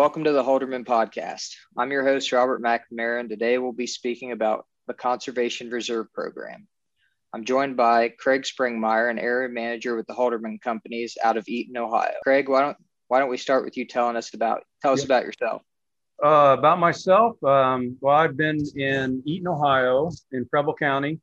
Welcome 0.00 0.24
to 0.24 0.32
the 0.32 0.42
Halderman 0.42 0.86
Podcast. 0.86 1.56
I'm 1.76 1.92
your 1.92 2.02
host, 2.02 2.32
Robert 2.32 2.62
McNamara, 2.62 3.20
and 3.20 3.28
today 3.28 3.58
we'll 3.58 3.74
be 3.74 3.86
speaking 3.86 4.32
about 4.32 4.64
the 4.86 4.94
Conservation 4.94 5.68
Reserve 5.68 6.10
Program. 6.14 6.66
I'm 7.34 7.44
joined 7.44 7.76
by 7.76 8.08
Craig 8.08 8.44
Springmeyer, 8.44 9.10
an 9.10 9.18
area 9.18 9.50
manager 9.50 9.96
with 9.96 10.06
the 10.06 10.14
Halderman 10.14 10.58
Companies 10.62 11.18
out 11.22 11.36
of 11.36 11.46
Eaton, 11.48 11.76
Ohio. 11.76 12.14
Craig, 12.22 12.48
why 12.48 12.62
don't 12.62 12.78
why 13.08 13.18
don't 13.18 13.28
we 13.28 13.36
start 13.36 13.62
with 13.62 13.76
you 13.76 13.86
telling 13.86 14.16
us 14.16 14.32
about 14.32 14.62
tell 14.80 14.94
us 14.94 15.04
about 15.04 15.22
yourself? 15.22 15.60
Uh, 16.24 16.56
about 16.58 16.78
myself, 16.78 17.36
um, 17.44 17.98
well, 18.00 18.16
I've 18.16 18.38
been 18.38 18.64
in 18.76 19.22
Eaton, 19.26 19.48
Ohio, 19.48 20.10
in 20.32 20.46
Preble 20.46 20.74
County, 20.74 21.20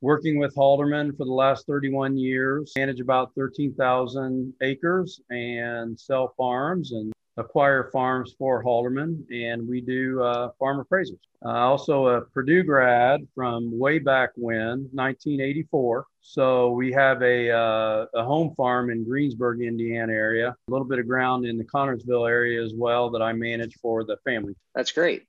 working 0.00 0.40
with 0.40 0.56
Halderman 0.56 1.16
for 1.16 1.24
the 1.24 1.32
last 1.32 1.68
31 1.68 2.18
years. 2.18 2.72
Manage 2.76 2.98
about 2.98 3.30
13,000 3.36 4.54
acres 4.60 5.20
and 5.30 5.96
sell 6.00 6.34
farms 6.36 6.90
and 6.90 7.12
acquire 7.38 7.90
farms 7.92 8.34
for 8.38 8.62
Halderman, 8.62 9.24
and 9.32 9.66
we 9.66 9.80
do 9.80 10.22
uh, 10.22 10.50
farm 10.58 10.84
appraisals. 10.84 11.20
Uh, 11.44 11.50
also, 11.50 12.08
a 12.08 12.20
Purdue 12.22 12.64
grad 12.64 13.26
from 13.34 13.76
way 13.78 13.98
back 13.98 14.30
when, 14.34 14.88
1984. 14.92 16.04
So 16.20 16.72
we 16.72 16.92
have 16.92 17.22
a, 17.22 17.50
uh, 17.50 18.06
a 18.14 18.24
home 18.24 18.54
farm 18.56 18.90
in 18.90 19.04
Greensburg, 19.04 19.62
Indiana 19.62 20.12
area, 20.12 20.48
a 20.48 20.70
little 20.70 20.86
bit 20.86 20.98
of 20.98 21.06
ground 21.06 21.46
in 21.46 21.56
the 21.56 21.64
Connersville 21.64 22.28
area 22.28 22.62
as 22.62 22.74
well 22.74 23.08
that 23.10 23.22
I 23.22 23.32
manage 23.32 23.76
for 23.80 24.04
the 24.04 24.16
family. 24.24 24.54
That's 24.74 24.92
great. 24.92 25.24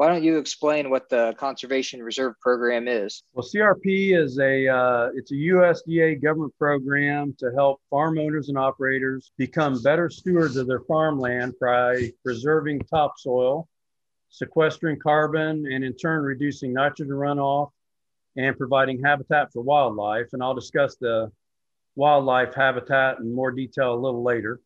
Why 0.00 0.08
don't 0.08 0.24
you 0.24 0.38
explain 0.38 0.88
what 0.88 1.10
the 1.10 1.34
Conservation 1.36 2.02
Reserve 2.02 2.32
Program 2.40 2.88
is? 2.88 3.22
Well, 3.34 3.46
CRP 3.46 4.18
is 4.18 4.38
a 4.38 4.66
uh, 4.66 5.10
it's 5.14 5.30
a 5.30 5.34
USDA 5.34 6.22
government 6.22 6.54
program 6.58 7.34
to 7.38 7.52
help 7.54 7.82
farm 7.90 8.18
owners 8.18 8.48
and 8.48 8.56
operators 8.56 9.30
become 9.36 9.82
better 9.82 10.08
stewards 10.08 10.56
of 10.56 10.66
their 10.66 10.80
farmland 10.88 11.52
by 11.60 12.12
preserving 12.24 12.80
topsoil, 12.90 13.68
sequestering 14.30 14.98
carbon, 14.98 15.70
and 15.70 15.84
in 15.84 15.94
turn 15.94 16.22
reducing 16.22 16.72
nitrogen 16.72 17.12
runoff 17.12 17.68
and 18.38 18.56
providing 18.56 19.02
habitat 19.04 19.52
for 19.52 19.60
wildlife. 19.60 20.28
And 20.32 20.42
I'll 20.42 20.54
discuss 20.54 20.96
the 20.96 21.30
wildlife 21.94 22.54
habitat 22.54 23.18
in 23.18 23.34
more 23.34 23.50
detail 23.50 23.92
a 23.92 24.00
little 24.00 24.22
later. 24.22 24.62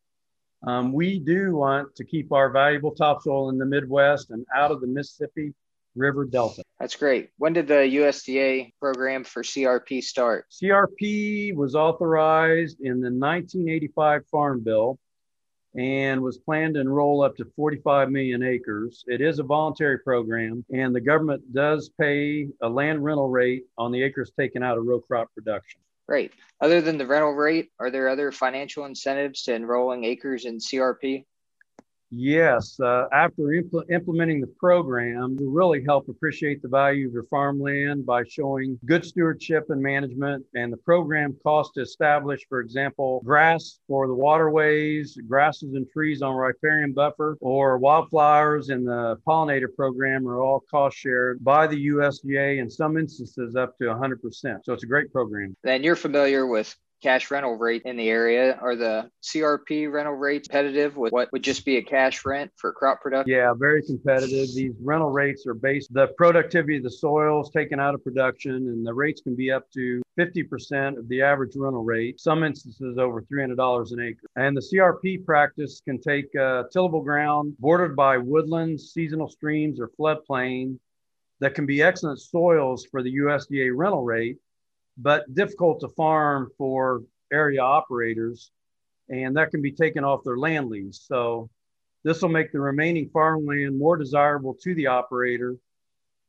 Um, 0.66 0.92
we 0.92 1.18
do 1.18 1.56
want 1.56 1.94
to 1.96 2.04
keep 2.04 2.32
our 2.32 2.50
valuable 2.50 2.92
topsoil 2.92 3.50
in 3.50 3.58
the 3.58 3.66
Midwest 3.66 4.30
and 4.30 4.46
out 4.54 4.70
of 4.70 4.80
the 4.80 4.86
Mississippi 4.86 5.52
River 5.94 6.24
Delta. 6.24 6.62
That's 6.80 6.96
great. 6.96 7.30
When 7.38 7.52
did 7.52 7.68
the 7.68 7.74
USDA 7.74 8.72
program 8.80 9.24
for 9.24 9.42
CRP 9.42 10.02
start? 10.02 10.46
CRP 10.50 11.54
was 11.54 11.74
authorized 11.74 12.80
in 12.80 13.00
the 13.00 13.10
1985 13.10 14.26
Farm 14.26 14.60
Bill 14.60 14.98
and 15.76 16.22
was 16.22 16.38
planned 16.38 16.74
to 16.74 16.80
enroll 16.80 17.22
up 17.22 17.36
to 17.36 17.44
45 17.56 18.10
million 18.10 18.42
acres. 18.42 19.04
It 19.06 19.20
is 19.20 19.38
a 19.38 19.42
voluntary 19.42 19.98
program, 19.98 20.64
and 20.72 20.94
the 20.94 21.00
government 21.00 21.52
does 21.52 21.90
pay 22.00 22.48
a 22.62 22.68
land 22.68 23.04
rental 23.04 23.28
rate 23.28 23.64
on 23.76 23.90
the 23.90 24.02
acres 24.02 24.32
taken 24.38 24.62
out 24.62 24.78
of 24.78 24.86
row 24.86 25.00
crop 25.00 25.34
production. 25.34 25.80
Great. 26.06 26.32
Other 26.60 26.80
than 26.80 26.98
the 26.98 27.06
rental 27.06 27.32
rate, 27.32 27.70
are 27.78 27.90
there 27.90 28.08
other 28.08 28.30
financial 28.30 28.84
incentives 28.84 29.42
to 29.44 29.54
enrolling 29.54 30.04
acres 30.04 30.44
in 30.44 30.58
CRP? 30.58 31.24
Yes, 32.16 32.78
uh, 32.80 33.06
after 33.12 33.42
impl- 33.42 33.90
implementing 33.90 34.40
the 34.40 34.46
program, 34.46 35.36
to 35.36 35.50
really 35.50 35.82
help 35.84 36.08
appreciate 36.08 36.62
the 36.62 36.68
value 36.68 37.08
of 37.08 37.12
your 37.12 37.24
farmland 37.24 38.06
by 38.06 38.22
showing 38.24 38.78
good 38.84 39.04
stewardship 39.04 39.64
and 39.70 39.82
management. 39.82 40.44
And 40.54 40.72
the 40.72 40.76
program 40.76 41.36
cost 41.42 41.74
to 41.74 41.80
establish, 41.80 42.46
for 42.48 42.60
example, 42.60 43.20
grass 43.24 43.80
for 43.88 44.06
the 44.06 44.14
waterways, 44.14 45.18
grasses 45.26 45.74
and 45.74 45.90
trees 45.90 46.22
on 46.22 46.36
riparian 46.36 46.92
buffer, 46.92 47.36
or 47.40 47.78
wildflowers 47.78 48.70
in 48.70 48.84
the 48.84 49.16
pollinator 49.26 49.74
program 49.74 50.28
are 50.28 50.40
all 50.40 50.60
cost 50.70 50.96
shared 50.96 51.42
by 51.42 51.66
the 51.66 51.88
USDA 51.88 52.60
in 52.60 52.70
some 52.70 52.96
instances 52.96 53.56
up 53.56 53.76
to 53.78 53.84
100%. 53.84 54.64
So 54.64 54.72
it's 54.72 54.84
a 54.84 54.86
great 54.86 55.12
program. 55.12 55.56
And 55.64 55.84
you're 55.84 55.96
familiar 55.96 56.46
with 56.46 56.76
cash 57.02 57.30
rental 57.30 57.56
rate 57.56 57.82
in 57.84 57.96
the 57.96 58.08
area. 58.08 58.56
Are 58.60 58.76
the 58.76 59.10
CRP 59.22 59.90
rental 59.92 60.14
rates 60.14 60.48
competitive 60.48 60.96
with 60.96 61.12
what 61.12 61.30
would 61.32 61.42
just 61.42 61.64
be 61.64 61.76
a 61.76 61.82
cash 61.82 62.24
rent 62.24 62.50
for 62.56 62.72
crop 62.72 63.00
production? 63.00 63.32
Yeah, 63.32 63.52
very 63.54 63.82
competitive. 63.82 64.48
These 64.54 64.74
rental 64.82 65.10
rates 65.10 65.46
are 65.46 65.54
based 65.54 65.92
the 65.92 66.08
productivity 66.16 66.78
of 66.78 66.82
the 66.82 66.90
soils 66.90 67.50
taken 67.50 67.78
out 67.78 67.94
of 67.94 68.02
production, 68.02 68.54
and 68.54 68.86
the 68.86 68.94
rates 68.94 69.20
can 69.20 69.34
be 69.34 69.50
up 69.50 69.70
to 69.72 70.02
50% 70.18 70.98
of 70.98 71.08
the 71.08 71.22
average 71.22 71.56
rental 71.56 71.84
rate. 71.84 72.20
Some 72.20 72.44
instances 72.44 72.98
over 72.98 73.22
$300 73.22 73.92
an 73.92 74.00
acre. 74.00 74.26
And 74.36 74.56
the 74.56 74.60
CRP 74.60 75.24
practice 75.24 75.80
can 75.84 76.00
take 76.00 76.34
uh, 76.36 76.64
tillable 76.72 77.02
ground 77.02 77.54
bordered 77.58 77.96
by 77.96 78.18
woodlands, 78.18 78.92
seasonal 78.92 79.28
streams, 79.28 79.80
or 79.80 79.90
floodplain 79.98 80.78
that 81.40 81.54
can 81.54 81.66
be 81.66 81.82
excellent 81.82 82.20
soils 82.20 82.86
for 82.90 83.02
the 83.02 83.16
USDA 83.16 83.70
rental 83.74 84.04
rate 84.04 84.38
but 84.96 85.32
difficult 85.34 85.80
to 85.80 85.88
farm 85.88 86.50
for 86.56 87.02
area 87.32 87.60
operators, 87.60 88.52
and 89.08 89.36
that 89.36 89.50
can 89.50 89.60
be 89.60 89.72
taken 89.72 90.04
off 90.04 90.24
their 90.24 90.38
land 90.38 90.68
lease. 90.68 91.04
So 91.06 91.50
this 92.04 92.22
will 92.22 92.28
make 92.28 92.52
the 92.52 92.60
remaining 92.60 93.08
farmland 93.12 93.78
more 93.78 93.96
desirable 93.96 94.54
to 94.62 94.74
the 94.74 94.86
operator 94.86 95.56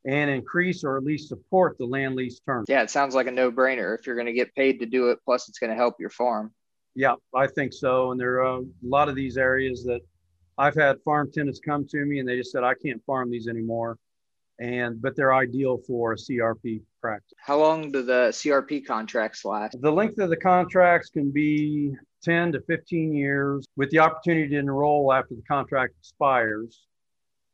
and 0.06 0.30
increase 0.30 0.84
or 0.84 0.98
at 0.98 1.04
least 1.04 1.30
support 1.30 1.78
the 1.78 1.86
land 1.86 2.16
lease 2.16 2.40
term. 2.40 2.64
Yeah, 2.68 2.82
it 2.82 2.90
sounds 2.90 3.16
like 3.16 3.28
a 3.28 3.32
no-brainer 3.32 3.98
if 3.98 4.06
you're 4.06 4.16
going 4.16 4.28
to 4.28 4.34
get 4.34 4.54
paid 4.56 4.80
to 4.80 4.86
do 4.86 5.10
it. 5.10 5.20
Plus, 5.26 5.50
it's 5.50 5.60
going 5.60 5.72
to 5.72 5.76
help 5.76 5.96
your 6.00 6.10
farm. 6.12 6.54
Yeah, 6.94 7.16
I 7.36 7.48
think 7.48 7.74
so. 7.74 8.12
And 8.12 8.20
there 8.20 8.44
are 8.44 8.60
a 8.60 8.64
lot 8.84 9.10
of 9.10 9.16
these 9.16 9.38
areas 9.38 9.84
that 9.84 10.02
I've 10.58 10.76
had 10.76 11.02
farm 11.04 11.32
tenants 11.32 11.60
come 11.60 11.86
to 11.88 12.06
me 12.06 12.20
and 12.20 12.30
they 12.30 12.38
just 12.38 12.52
said, 12.52 12.64
I 12.64 12.74
can't 12.76 13.04
farm 13.06 13.30
these 13.30 13.48
anymore 13.48 13.98
and 14.60 15.02
but 15.02 15.16
they're 15.16 15.34
ideal 15.34 15.78
for 15.86 16.14
a 16.14 16.16
CRP 16.16 16.82
practice. 17.02 17.34
How 17.38 17.60
long 17.60 17.92
do 17.92 18.02
the 18.02 18.30
CRP 18.32 18.86
contracts 18.86 19.44
last? 19.44 19.80
The 19.82 19.92
length 19.92 20.18
of 20.20 20.30
the 20.30 20.38
contracts 20.38 21.10
can 21.10 21.32
be 21.32 21.94
10 22.24 22.54
to 22.54 22.62
15 22.62 23.14
years 23.14 23.68
with 23.76 23.90
the 23.92 24.00
opportunity 24.00 24.50
to 24.50 24.58
enroll 24.58 25.14
after 25.14 25.36
the 25.36 25.44
contract 25.44 25.94
expires. 26.00 26.88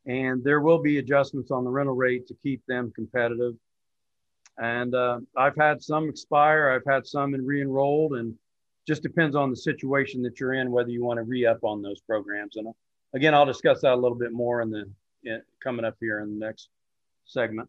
And 0.06 0.42
there 0.42 0.60
will 0.60 0.80
be 0.80 0.98
adjustments 0.98 1.50
on 1.50 1.64
the 1.64 1.70
rental 1.70 1.94
rate 1.94 2.26
to 2.28 2.34
keep 2.42 2.62
them 2.66 2.92
competitive. 2.94 3.54
And 4.58 4.94
uh, 4.94 5.20
I've 5.36 5.56
had 5.56 5.82
some 5.82 6.08
expire, 6.08 6.70
I've 6.70 6.90
had 6.90 7.06
some 7.06 7.34
in 7.34 7.44
re 7.44 7.62
enrolled, 7.62 8.14
and 8.14 8.34
just 8.86 9.02
depends 9.02 9.36
on 9.36 9.50
the 9.50 9.56
situation 9.56 10.22
that 10.22 10.40
you're 10.40 10.54
in 10.54 10.70
whether 10.70 10.90
you 10.90 11.04
want 11.04 11.18
to 11.18 11.22
re 11.22 11.46
up 11.46 11.62
on 11.62 11.82
those 11.82 12.00
programs. 12.00 12.56
And 12.56 12.68
uh, 12.68 12.72
again, 13.14 13.34
I'll 13.34 13.46
discuss 13.46 13.80
that 13.82 13.92
a 13.92 13.96
little 13.96 14.18
bit 14.18 14.32
more 14.32 14.60
in 14.60 14.70
the 14.70 14.90
in, 15.24 15.42
coming 15.62 15.84
up 15.84 15.96
here 16.00 16.20
in 16.20 16.38
the 16.38 16.46
next 16.46 16.68
segment. 17.24 17.68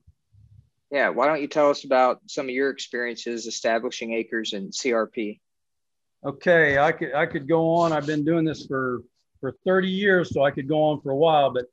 Yeah, 0.91 1.09
why 1.09 1.25
don't 1.25 1.41
you 1.41 1.47
tell 1.47 1.69
us 1.69 1.85
about 1.85 2.19
some 2.27 2.45
of 2.45 2.51
your 2.51 2.69
experiences 2.69 3.47
establishing 3.47 4.13
acres 4.13 4.53
in 4.53 4.69
CRP? 4.69 5.39
Okay, 6.23 6.77
I 6.77 6.91
could 6.91 7.13
I 7.13 7.25
could 7.25 7.47
go 7.47 7.71
on. 7.71 7.91
I've 7.91 8.05
been 8.05 8.23
doing 8.23 8.45
this 8.45 8.65
for 8.65 9.01
for 9.41 9.55
30 9.65 9.89
years, 9.89 10.33
so 10.33 10.43
I 10.43 10.51
could 10.51 10.69
go 10.69 10.81
on 10.83 11.01
for 11.01 11.11
a 11.11 11.15
while. 11.15 11.51
But 11.51 11.65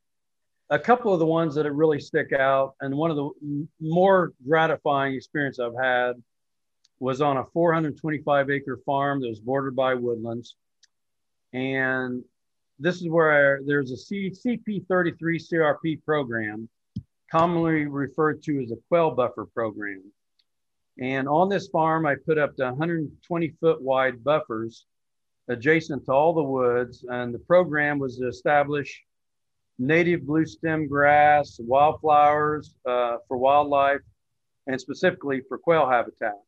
a 0.70 0.78
couple 0.78 1.12
of 1.12 1.18
the 1.18 1.26
ones 1.26 1.54
that 1.54 1.70
really 1.70 2.00
stick 2.00 2.32
out, 2.32 2.74
and 2.80 2.96
one 2.96 3.10
of 3.10 3.16
the 3.16 3.66
more 3.80 4.32
gratifying 4.46 5.14
experience 5.14 5.60
I've 5.60 5.76
had 5.80 6.14
was 6.98 7.20
on 7.20 7.36
a 7.36 7.44
425 7.52 8.50
acre 8.50 8.80
farm 8.86 9.20
that 9.20 9.28
was 9.28 9.40
bordered 9.40 9.76
by 9.76 9.94
woodlands, 9.94 10.56
and 11.52 12.24
this 12.78 13.02
is 13.02 13.08
where 13.08 13.60
there's 13.66 13.90
a 13.90 13.96
C, 13.96 14.30
CP33 14.30 15.14
CRP 15.20 16.02
program 16.02 16.68
commonly 17.30 17.86
referred 17.86 18.42
to 18.44 18.62
as 18.62 18.72
a 18.72 18.76
quail 18.88 19.10
buffer 19.12 19.46
program. 19.46 20.02
And 21.00 21.28
on 21.28 21.48
this 21.48 21.68
farm, 21.68 22.04
I 22.06 22.16
put 22.26 22.38
up 22.38 22.56
to 22.56 22.64
120 22.64 23.54
foot 23.60 23.80
wide 23.80 24.22
buffers 24.22 24.86
adjacent 25.48 26.04
to 26.06 26.12
all 26.12 26.34
the 26.34 26.42
woods. 26.42 27.04
And 27.08 27.32
the 27.34 27.38
program 27.38 27.98
was 27.98 28.18
to 28.18 28.28
establish 28.28 29.02
native 29.78 30.26
blue 30.26 30.44
stem 30.44 30.86
grass, 30.86 31.58
wildflowers 31.60 32.74
uh, 32.86 33.16
for 33.26 33.38
wildlife, 33.38 34.02
and 34.66 34.80
specifically 34.80 35.40
for 35.48 35.58
quail 35.58 35.88
habitat. 35.88 36.38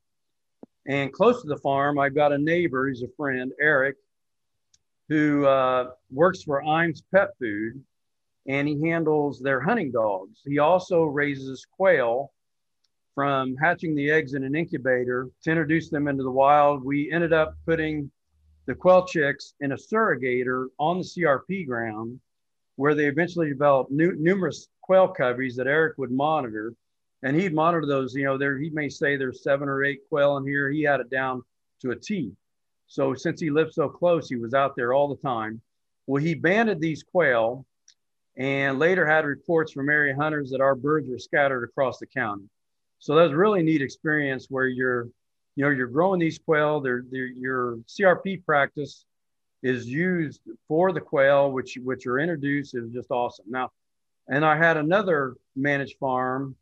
And 0.87 1.13
close 1.13 1.41
to 1.43 1.49
the 1.49 1.57
farm, 1.59 1.99
I've 1.99 2.15
got 2.15 2.33
a 2.33 2.39
neighbor, 2.39 2.89
he's 2.89 3.03
a 3.03 3.09
friend, 3.17 3.53
Eric, 3.61 3.97
who 5.09 5.47
uh, 5.47 5.91
works 6.11 6.43
for 6.43 6.63
Iams 6.63 7.03
Pet 7.15 7.31
Food 7.39 7.83
and 8.47 8.67
he 8.67 8.81
handles 8.89 9.41
their 9.41 9.61
hunting 9.61 9.93
dogs. 9.93 10.41
He 10.45 10.59
also 10.59 11.05
raises 11.05 11.65
quail 11.65 12.33
from 13.15 13.57
hatching 13.57 13.95
the 13.95 14.11
eggs 14.11 14.35
in 14.35 14.43
an 14.43 14.55
incubator 14.55 15.29
to 15.45 15.51
introduce 15.51 15.91
them 15.91 16.09
into 16.09 16.23
the 16.23 16.31
wild. 16.31 16.85
We 16.85 17.13
ended 17.13 17.33
up 17.33 17.55
putting 17.67 18.11
the 18.67 18.75
quail 18.75 19.05
chicks 19.07 19.55
in 19.61 19.73
a 19.73 19.77
surrogator 19.77 20.69
on 20.79 20.99
the 20.99 21.05
CRP 21.05 21.67
ground 21.67 22.21
where 22.77 22.95
they 22.95 23.07
eventually 23.07 23.49
developed 23.49 23.91
new, 23.91 24.15
numerous 24.19 24.69
quail 24.81 25.09
coveys 25.09 25.57
that 25.57 25.67
Eric 25.67 25.99
would 25.99 26.11
monitor. 26.11 26.73
And 27.23 27.37
he'd 27.37 27.55
monitor 27.55 27.87
those, 27.87 28.15
you 28.15 28.25
know, 28.25 28.37
there 28.37 28.59
he 28.59 28.71
may 28.71 28.89
say 28.89 29.17
there's 29.17 29.43
seven 29.43 29.69
or 29.69 29.85
eight 29.85 30.01
quail 30.09 30.39
in 30.39 30.47
here. 30.47 30.71
He 30.71 30.83
had 30.83 31.01
it 31.01 31.11
down 31.11 31.43
to 31.83 31.91
a 31.91 31.97
T. 31.97 32.33
So 32.89 33.15
since 33.15 33.41
he 33.41 33.51
lived 33.51 33.75
so 33.75 33.89
close, 33.89 34.29
he 34.29 34.37
was 34.37 34.55
out 34.55 34.75
there 34.75 34.93
all 34.93 35.09
the 35.09 35.23
time. 35.23 35.61
Well, 36.07 36.23
he 36.23 36.35
banded 36.35 36.81
these 36.81 37.03
quail 37.03 37.65
and 38.37 38.79
later 38.79 39.07
had 39.07 39.25
reports 39.25 39.73
from 39.73 39.89
area 39.89 40.15
hunters 40.15 40.51
that 40.51 40.61
our 40.61 40.75
birds 40.75 41.09
were 41.09 41.19
scattered 41.19 41.65
across 41.65 41.99
the 41.99 42.07
county. 42.07 42.49
So 42.99 43.15
that 43.15 43.25
was 43.25 43.33
really 43.33 43.63
neat 43.63 43.83
experience 43.83 44.47
where 44.49 44.67
you're, 44.67 45.09
you 45.57 45.65
know, 45.65 45.71
you're 45.71 45.89
growing 45.89 46.21
these 46.21 46.39
quail. 46.39 46.81
They're, 46.81 47.05
they're, 47.11 47.27
your 47.27 47.79
CRP 47.89 48.45
practice 48.45 49.05
is 49.63 49.87
used 49.87 50.41
for 50.67 50.93
the 50.93 51.01
quail, 51.01 51.53
which 51.53 51.79
which 51.83 52.07
are 52.07 52.19
introduced. 52.19 52.75
Was 52.75 52.91
just 52.91 53.11
awesome. 53.11 53.47
Now, 53.49 53.71
and 54.29 54.45
I 54.45 54.57
had 54.57 54.77
another 54.77 55.35
managed 55.57 55.99
farm 55.99 56.57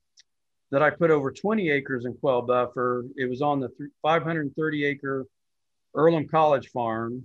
that 0.70 0.82
I 0.82 0.90
put 0.90 1.10
over 1.10 1.30
20 1.30 1.68
acres 1.70 2.04
in 2.04 2.14
quail 2.14 2.42
buffer. 2.42 3.04
It 3.16 3.28
was 3.28 3.42
on 3.42 3.60
the 3.60 3.70
530 4.02 4.84
acre 4.84 5.26
Earlham 5.94 6.28
College 6.28 6.68
farm, 6.68 7.24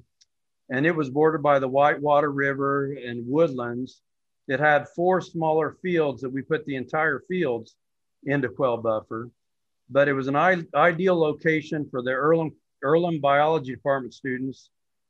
and 0.69 0.86
it 0.86 0.95
was 0.95 1.09
bordered 1.09 1.44
by 1.44 1.59
the 1.59 1.68
Whitewater 1.68 2.31
River 2.31 2.94
and 2.94 3.27
woodlands. 3.27 4.01
It 4.47 4.59
had 4.59 4.88
four 4.89 5.21
smaller 5.21 5.77
fields 5.81 6.21
that 6.21 6.30
we 6.30 6.42
put 6.42 6.65
the 6.65 6.75
entire 6.75 7.21
fields 7.27 7.75
into 8.25 8.50
quail 8.50 8.77
buffer, 8.77 9.30
but 9.89 10.07
it 10.07 10.13
was 10.13 10.27
an 10.27 10.36
I- 10.36 10.63
ideal 10.75 11.18
location 11.18 11.88
for 11.89 12.01
the 12.01 12.12
Earlham, 12.12 12.51
Earlham 12.83 13.19
Biology 13.19 13.74
Department 13.74 14.13
students 14.13 14.69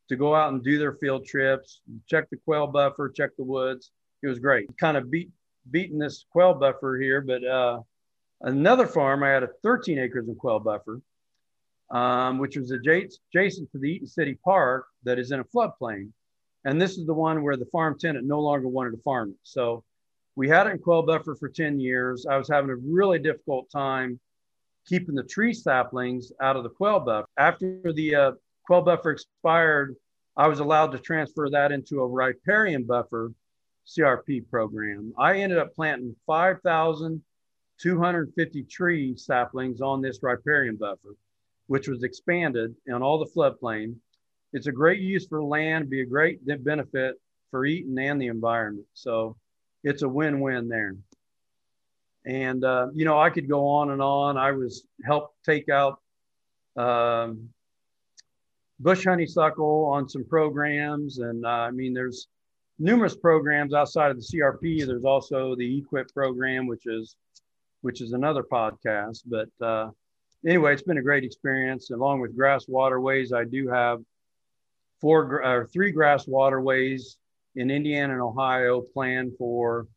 to 0.09 0.15
go 0.15 0.35
out 0.35 0.53
and 0.53 0.63
do 0.63 0.77
their 0.77 0.93
field 0.93 1.25
trips, 1.25 1.81
check 2.07 2.29
the 2.29 2.37
quail 2.37 2.67
buffer, 2.67 3.09
check 3.09 3.31
the 3.37 3.43
woods. 3.43 3.91
It 4.23 4.27
was 4.27 4.39
great. 4.39 4.69
Kind 4.77 4.97
of 4.97 5.09
beat 5.11 5.31
beating 5.71 5.97
this 5.97 6.25
quail 6.31 6.53
buffer 6.53 6.97
here, 6.97 7.21
but 7.21 7.43
uh, 7.43 7.81
another 8.41 8.85
farm 8.85 9.23
I 9.23 9.29
had 9.29 9.43
a 9.43 9.49
13 9.63 9.97
acres 9.97 10.27
in 10.27 10.35
quail 10.35 10.59
buffer, 10.59 11.01
um, 11.89 12.37
which 12.37 12.55
was 12.55 12.71
adjacent 12.71 13.71
to 13.71 13.79
the 13.79 13.89
Eaton 13.89 14.07
City 14.07 14.37
Park 14.43 14.85
that 15.03 15.17
is 15.17 15.31
in 15.31 15.39
a 15.39 15.43
floodplain. 15.43 16.11
And 16.65 16.81
this 16.81 16.97
is 16.97 17.05
the 17.05 17.13
one 17.13 17.43
where 17.43 17.55
the 17.55 17.65
farm 17.65 17.97
tenant 17.97 18.25
no 18.25 18.41
longer 18.41 18.67
wanted 18.67 18.91
to 18.91 19.01
farm 19.03 19.29
it. 19.29 19.37
So 19.43 19.85
we 20.35 20.49
had 20.49 20.67
it 20.67 20.71
in 20.71 20.79
quail 20.79 21.03
buffer 21.03 21.35
for 21.35 21.47
10 21.47 21.79
years. 21.79 22.25
I 22.25 22.35
was 22.37 22.49
having 22.49 22.71
a 22.71 22.75
really 22.75 23.19
difficult 23.19 23.69
time 23.69 24.19
keeping 24.87 25.15
the 25.15 25.23
tree 25.23 25.53
saplings 25.53 26.31
out 26.41 26.55
of 26.55 26.63
the 26.63 26.69
quail 26.69 26.99
buffer. 26.99 27.27
After 27.37 27.93
the 27.93 28.15
uh, 28.15 28.31
quail 28.65 28.81
buffer 28.81 29.11
expired, 29.11 29.95
I 30.35 30.47
was 30.47 30.59
allowed 30.59 30.91
to 30.91 30.99
transfer 30.99 31.49
that 31.51 31.71
into 31.71 32.01
a 32.01 32.07
riparian 32.07 32.83
buffer 32.83 33.31
CRP 33.87 34.49
program. 34.49 35.13
I 35.17 35.39
ended 35.39 35.59
up 35.59 35.73
planting 35.73 36.13
5,250 36.27 38.63
tree 38.63 39.15
saplings 39.15 39.79
on 39.81 40.01
this 40.01 40.19
riparian 40.21 40.75
buffer, 40.75 41.15
which 41.67 41.87
was 41.87 42.03
expanded 42.03 42.75
on 42.91 43.01
all 43.01 43.17
the 43.19 43.31
floodplain. 43.31 43.95
It's 44.55 44.67
a 44.67 44.71
great 44.71 45.01
use 45.01 45.27
for 45.27 45.43
land, 45.43 45.89
be 45.89 45.99
a 45.99 46.05
great 46.05 46.39
benefit 46.63 47.19
for 47.51 47.65
Eaton 47.65 47.99
and 47.99 48.21
the 48.21 48.27
environment. 48.27 48.87
So 48.93 49.35
it's 49.83 50.01
a 50.01 50.07
win-win 50.07 50.69
there. 50.69 50.95
And 52.25 52.63
uh, 52.63 52.87
you 52.93 53.03
know, 53.03 53.19
I 53.19 53.31
could 53.31 53.49
go 53.49 53.67
on 53.67 53.91
and 53.91 54.01
on. 54.01 54.37
I 54.37 54.53
was 54.53 54.87
helped 55.03 55.35
take 55.43 55.67
out 55.67 55.99
um, 56.77 57.49
bush 58.79 59.03
honeysuckle 59.03 59.85
on 59.87 60.07
some 60.07 60.23
programs. 60.23 61.19
And 61.19 61.45
uh, 61.45 61.49
I 61.49 61.71
mean, 61.71 61.93
there's 61.93 62.29
numerous 62.79 63.17
programs 63.17 63.73
outside 63.73 64.09
of 64.09 64.15
the 64.15 64.23
CRP. 64.23 64.87
There's 64.87 65.03
also 65.03 65.53
the 65.57 65.83
EQIP 65.83 66.13
program, 66.13 66.65
which 66.65 66.85
is 66.85 67.17
which 67.81 67.99
is 67.99 68.13
another 68.13 68.41
podcast. 68.41 69.23
But 69.25 69.49
uh, 69.61 69.89
anyway, 70.47 70.71
it's 70.71 70.81
been 70.81 70.97
a 70.97 71.03
great 71.03 71.25
experience. 71.25 71.91
Along 71.91 72.21
with 72.21 72.37
grass 72.37 72.69
waterways, 72.69 73.33
I 73.33 73.43
do 73.43 73.67
have 73.67 73.99
four 75.01 75.43
or 75.43 75.67
three 75.67 75.91
grass 75.91 76.27
waterways 76.27 77.17
in 77.55 77.71
Indiana 77.71 78.13
and 78.13 78.21
Ohio 78.21 78.81
planned 78.81 79.33
for 79.37 79.87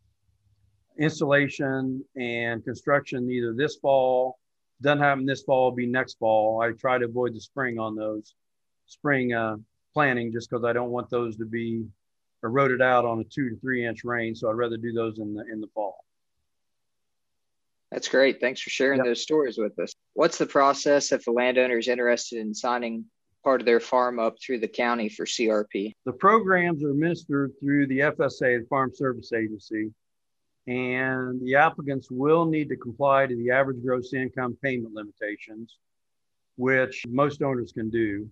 installation 0.99 2.05
and 2.17 2.65
construction 2.65 3.31
either 3.31 3.53
this 3.53 3.77
fall. 3.77 4.39
Doesn't 4.81 5.00
happen 5.00 5.27
this 5.27 5.43
fall, 5.43 5.71
will 5.71 5.77
be 5.77 5.87
next 5.87 6.19
fall. 6.19 6.61
I 6.61 6.71
try 6.73 6.99
to 6.99 7.05
avoid 7.05 7.35
the 7.35 7.41
spring 7.41 7.79
on 7.79 7.97
those 7.97 8.35
spring 8.87 9.33
uh, 9.33 9.56
planting 9.93 10.33
just 10.33 10.50
because 10.50 10.65
I 10.65 10.73
don't 10.73 10.91
want 10.91 11.11
those 11.11 11.37
to 11.39 11.45
be 11.45 11.85
eroded 12.45 12.81
out 12.81 13.05
on 13.05 13.21
a 13.21 13.25
two 13.25 13.50
to 13.50 13.56
three 13.56 13.85
inch 13.85 14.05
rain. 14.05 14.35
So 14.35 14.49
I'd 14.49 14.53
rather 14.53 14.77
do 14.77 14.93
those 14.93 15.19
in 15.19 15.35
the 15.35 15.45
in 15.53 15.61
the 15.61 15.69
fall. 15.75 16.05
That's 17.91 18.09
great. 18.09 18.41
Thanks 18.41 18.61
for 18.61 18.71
sharing 18.71 18.99
yep. 18.99 19.06
those 19.06 19.23
stories 19.23 19.56
with 19.59 19.79
us. 19.79 19.93
What's 20.12 20.39
the 20.39 20.47
process 20.47 21.11
if 21.11 21.27
a 21.27 21.31
landowner 21.31 21.79
is 21.79 21.89
interested 21.89 22.39
in 22.39 22.55
signing 22.55 23.06
part 23.49 23.62
of 23.62 23.65
their 23.65 23.81
farm 23.81 24.19
up 24.19 24.37
through 24.39 24.59
the 24.59 24.69
county 24.69 25.09
for 25.09 25.25
CRP? 25.25 25.95
The 26.05 26.12
programs 26.12 26.85
are 26.85 26.91
administered 26.91 27.55
through 27.59 27.87
the 27.87 28.00
FSA, 28.00 28.61
the 28.61 28.67
Farm 28.69 28.93
Service 28.93 29.33
Agency, 29.33 29.91
and 30.67 31.41
the 31.41 31.55
applicants 31.55 32.11
will 32.11 32.45
need 32.45 32.69
to 32.69 32.77
comply 32.77 33.27
to 33.27 33.35
the 33.35 33.50
average 33.50 33.83
gross 33.83 34.12
income 34.12 34.59
payment 34.62 34.93
limitations, 34.93 35.79
which 36.56 37.06
most 37.09 37.41
owners 37.41 37.73
can 37.73 37.89
do. 37.89 38.29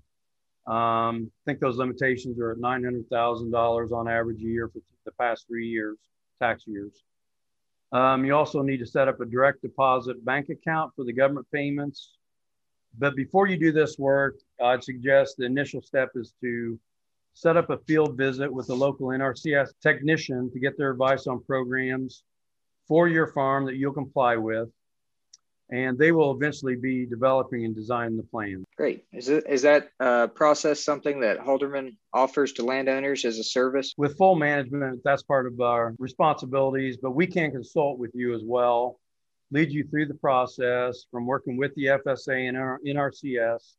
Um, 0.70 1.30
I 1.30 1.42
think 1.46 1.60
those 1.60 1.78
limitations 1.78 2.38
are 2.38 2.50
at 2.50 2.58
$900,000 2.58 3.92
on 3.92 4.08
average 4.08 4.42
a 4.42 4.44
year 4.44 4.68
for 4.68 4.80
the 5.06 5.12
past 5.12 5.46
three 5.48 5.66
years, 5.66 5.96
tax 6.42 6.64
years. 6.66 6.92
Um, 7.90 8.26
you 8.26 8.34
also 8.34 8.60
need 8.60 8.80
to 8.80 8.86
set 8.86 9.08
up 9.08 9.22
a 9.22 9.24
direct 9.24 9.62
deposit 9.62 10.22
bank 10.26 10.50
account 10.50 10.92
for 10.94 11.06
the 11.06 11.12
government 11.14 11.46
payments. 11.50 12.18
But 12.98 13.16
before 13.16 13.46
you 13.46 13.56
do 13.56 13.72
this 13.72 13.98
work, 13.98 14.34
I'd 14.62 14.84
suggest 14.84 15.36
the 15.36 15.44
initial 15.44 15.82
step 15.82 16.10
is 16.14 16.34
to 16.40 16.78
set 17.34 17.56
up 17.56 17.70
a 17.70 17.78
field 17.86 18.16
visit 18.16 18.52
with 18.52 18.70
a 18.70 18.74
local 18.74 19.08
NRCS 19.08 19.70
technician 19.82 20.50
to 20.52 20.58
get 20.58 20.78
their 20.78 20.90
advice 20.90 21.26
on 21.26 21.44
programs 21.44 22.22
for 22.88 23.08
your 23.08 23.26
farm 23.26 23.66
that 23.66 23.76
you'll 23.76 23.92
comply 23.92 24.36
with 24.36 24.68
and 25.70 25.98
they 25.98 26.12
will 26.12 26.32
eventually 26.32 26.76
be 26.76 27.06
developing 27.06 27.64
and 27.64 27.74
designing 27.74 28.16
the 28.16 28.22
plan. 28.22 28.64
Great. 28.76 29.04
Is, 29.12 29.28
it, 29.28 29.44
is 29.48 29.62
that 29.62 29.90
uh, 29.98 30.28
process 30.28 30.84
something 30.84 31.20
that 31.20 31.40
Halderman 31.40 31.96
offers 32.12 32.52
to 32.54 32.64
landowners 32.64 33.24
as 33.24 33.38
a 33.38 33.44
service? 33.44 33.92
With 33.96 34.16
full 34.16 34.36
management, 34.36 35.00
that's 35.04 35.22
part 35.22 35.46
of 35.46 35.60
our 35.60 35.94
responsibilities, 35.98 36.98
but 37.02 37.12
we 37.12 37.26
can 37.26 37.50
consult 37.50 37.98
with 37.98 38.12
you 38.14 38.34
as 38.34 38.42
well, 38.44 39.00
lead 39.50 39.70
you 39.70 39.84
through 39.84 40.06
the 40.06 40.14
process 40.14 41.04
from 41.10 41.26
working 41.26 41.56
with 41.56 41.74
the 41.74 41.86
FSA 41.86 42.48
and 42.48 42.56
our 42.56 42.80
NRCS 42.86 43.74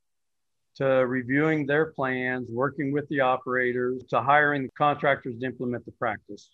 to 0.78 0.86
reviewing 0.86 1.66
their 1.66 1.88
plans, 1.88 2.50
working 2.52 2.92
with 2.92 3.08
the 3.10 3.20
operators, 3.20 4.04
to 4.10 4.22
hiring 4.22 4.64
the 4.64 4.72
contractors 4.78 5.40
to 5.40 5.46
implement 5.46 5.86
the 5.86 5.92
practice. 5.94 6.52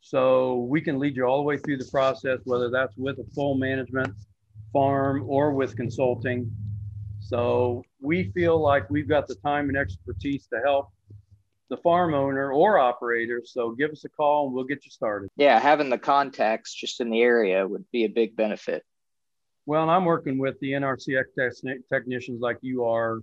So 0.00 0.66
we 0.68 0.80
can 0.80 0.98
lead 0.98 1.16
you 1.16 1.24
all 1.24 1.38
the 1.38 1.42
way 1.42 1.56
through 1.56 1.78
the 1.78 1.88
process, 1.90 2.38
whether 2.44 2.70
that's 2.70 2.96
with 2.96 3.18
a 3.18 3.24
full 3.34 3.56
management 3.56 4.14
farm 4.72 5.24
or 5.26 5.52
with 5.52 5.74
consulting. 5.74 6.50
So 7.18 7.82
we 8.00 8.30
feel 8.32 8.60
like 8.60 8.88
we've 8.90 9.08
got 9.08 9.26
the 9.26 9.34
time 9.36 9.68
and 9.68 9.76
expertise 9.76 10.46
to 10.48 10.60
help 10.60 10.90
the 11.70 11.76
farm 11.78 12.14
owner 12.14 12.52
or 12.52 12.78
operator. 12.78 13.42
So 13.44 13.70
give 13.72 13.90
us 13.90 14.04
a 14.04 14.08
call 14.08 14.46
and 14.46 14.54
we'll 14.54 14.64
get 14.64 14.84
you 14.84 14.90
started. 14.90 15.30
Yeah, 15.36 15.58
having 15.58 15.90
the 15.90 15.98
contacts 15.98 16.72
just 16.72 17.00
in 17.00 17.10
the 17.10 17.22
area 17.22 17.66
would 17.66 17.84
be 17.90 18.04
a 18.04 18.08
big 18.08 18.36
benefit. 18.36 18.84
Well, 19.64 19.90
I'm 19.90 20.04
working 20.04 20.38
with 20.38 20.60
the 20.60 20.72
NRCS 20.72 21.64
technicians 21.92 22.40
like 22.40 22.58
you 22.60 22.84
are, 22.84 23.18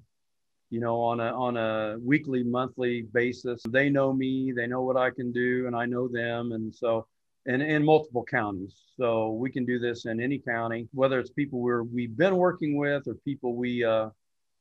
you 0.74 0.80
know, 0.80 1.00
on 1.00 1.20
a 1.20 1.32
on 1.32 1.56
a 1.56 1.98
weekly, 2.00 2.44
monthly 2.44 3.04
basis. 3.14 3.62
They 3.70 3.90
know 3.90 4.12
me, 4.12 4.52
they 4.52 4.66
know 4.66 4.82
what 4.82 4.98
I 4.98 5.12
can 5.12 5.32
do, 5.32 5.68
and 5.68 5.76
I 5.76 5.86
know 5.86 6.08
them, 6.08 6.52
and 6.52 6.74
so 6.74 7.06
and 7.46 7.62
in 7.62 7.86
multiple 7.86 8.24
counties. 8.24 8.74
So 8.98 9.34
we 9.34 9.52
can 9.52 9.66
do 9.66 9.78
this 9.78 10.06
in 10.06 10.20
any 10.20 10.40
county, 10.40 10.88
whether 10.94 11.20
it's 11.20 11.30
people 11.30 11.60
we're, 11.60 11.84
we've 11.84 12.18
been 12.18 12.38
working 12.38 12.76
with 12.76 13.08
or 13.08 13.16
people 13.26 13.56
we, 13.56 13.84
uh, 13.84 14.10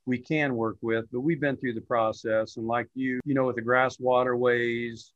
we 0.05 0.19
can 0.19 0.55
work 0.55 0.77
with, 0.83 1.05
but 1.13 1.21
we've 1.21 1.41
been 1.41 1.57
through 1.57 1.75
the 1.75 1.81
process. 1.81 2.57
And 2.57 2.67
like 2.67 2.89
you, 2.95 3.21
you 3.25 3.35
know, 3.35 3.47
with 3.47 3.57
the 3.57 3.63
grass 3.63 4.01
waterways 4.01 5.13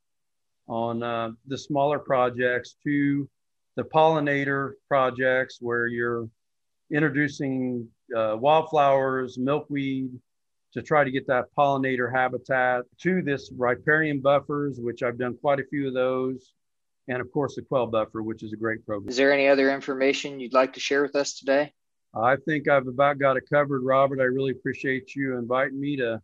on 0.68 1.02
uh, 1.02 1.30
the 1.46 1.58
smaller 1.58 1.98
projects 1.98 2.76
to 2.84 3.28
the 3.74 3.84
pollinator 3.84 4.72
projects 4.88 5.58
where 5.60 5.88
you're 5.88 6.28
introducing 6.90 7.88
uh, 8.16 8.36
wildflowers, 8.38 9.38
milkweed 9.38 10.10
to 10.76 10.83
try 10.83 11.02
to 11.02 11.11
get 11.11 11.26
that 11.26 11.47
pollinator 11.59 12.12
habitat 12.12 12.85
to 13.00 13.23
this 13.23 13.50
riparian 13.56 14.21
buffers, 14.21 14.78
which 14.78 15.02
I've 15.02 15.18
done 15.18 15.37
quite 15.40 15.59
a 15.59 15.64
few 15.64 15.88
of 15.88 15.95
those 15.95 16.52
and 17.09 17.21
of 17.21 17.30
course 17.33 17.54
the 17.54 17.62
quail 17.62 17.87
buffer, 17.87 18.23
which 18.23 18.42
is 18.42 18.52
a 18.52 18.56
great 18.56 18.85
program. 18.85 19.09
Is 19.09 19.16
there 19.16 19.33
any 19.33 19.49
other 19.49 19.73
information 19.73 20.40
you'd 20.40 20.52
like 20.52 20.75
to 20.75 20.80
share 20.80 21.02
with 21.02 21.16
us 21.16 21.38
today? 21.38 21.73
I 22.14 22.37
think 22.37 22.68
I've 22.68 22.87
about 22.87 23.18
got 23.18 23.37
it 23.37 23.45
covered, 23.50 23.83
Robert. 23.83 24.21
I 24.21 24.25
really 24.25 24.52
appreciate 24.52 25.14
you 25.14 25.37
inviting 25.37 25.78
me 25.78 25.97
to 25.97 26.21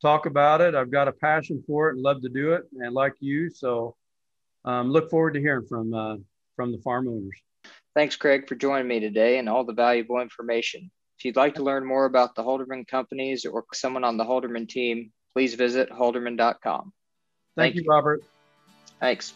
talk 0.00 0.26
about 0.26 0.60
it. 0.60 0.74
I've 0.74 0.90
got 0.90 1.08
a 1.08 1.12
passion 1.12 1.62
for 1.66 1.88
it 1.88 1.94
and 1.94 2.02
love 2.02 2.22
to 2.22 2.28
do 2.28 2.52
it, 2.54 2.62
and 2.80 2.94
like 2.94 3.14
you, 3.20 3.50
so 3.50 3.96
um, 4.64 4.90
look 4.90 5.10
forward 5.10 5.34
to 5.34 5.40
hearing 5.40 5.66
from 5.66 5.92
uh, 5.92 6.16
from 6.56 6.72
the 6.72 6.78
farm 6.78 7.08
owners. 7.08 7.38
Thanks, 7.94 8.16
Craig, 8.16 8.48
for 8.48 8.54
joining 8.54 8.88
me 8.88 9.00
today 9.00 9.38
and 9.38 9.48
all 9.48 9.64
the 9.64 9.72
valuable 9.72 10.20
information. 10.20 10.90
If 11.20 11.26
you'd 11.26 11.36
like 11.36 11.56
to 11.56 11.62
learn 11.62 11.84
more 11.84 12.06
about 12.06 12.34
the 12.34 12.42
Halderman 12.42 12.88
companies 12.88 13.44
or 13.44 13.66
someone 13.74 14.04
on 14.04 14.16
the 14.16 14.24
Halderman 14.24 14.66
team, 14.66 15.12
please 15.34 15.52
visit 15.52 15.90
halderman.com. 15.90 16.94
Thank, 17.56 17.74
Thank 17.74 17.74
you, 17.74 17.84
Robert. 17.86 18.22
Thanks. 19.00 19.34